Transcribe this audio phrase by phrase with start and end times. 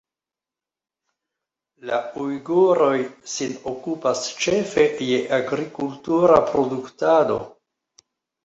[1.89, 2.95] La ujguroj
[3.33, 7.39] sin okupas ĉefe je agrikultura produktado.